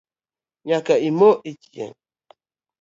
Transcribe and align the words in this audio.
Nyaka 0.67 0.93
imo 1.07 1.29
echieng 1.51 1.95